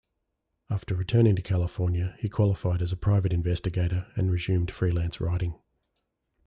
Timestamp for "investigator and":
3.31-4.31